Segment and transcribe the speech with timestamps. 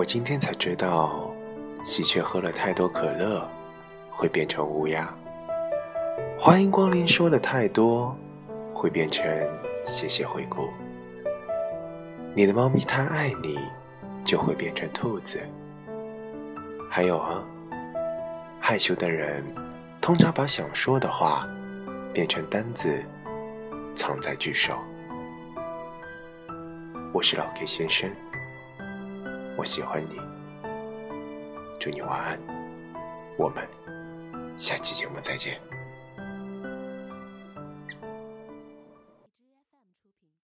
[0.00, 1.30] 我今天才知道，
[1.82, 3.46] 喜鹊喝了太多可乐，
[4.08, 5.14] 会变成乌鸦。
[6.38, 8.16] 欢迎光临说的太多，
[8.72, 9.22] 会变成
[9.84, 10.70] 谢谢惠顾。
[12.34, 13.58] 你的猫咪太爱你，
[14.24, 15.38] 就会变成兔子。
[16.88, 17.44] 还有啊，
[18.58, 19.44] 害羞的人
[20.00, 21.46] 通常把想说的话
[22.10, 23.04] 变成单字，
[23.94, 24.78] 藏在句首。
[27.12, 28.10] 我是老 K 先生。
[29.60, 30.18] 我喜欢你，
[31.78, 32.38] 祝你晚安，
[33.36, 33.62] 我们
[34.56, 35.60] 下期节目再见。